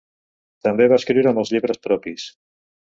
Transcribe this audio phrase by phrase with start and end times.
[0.69, 2.29] També va escriure molts llibres propis.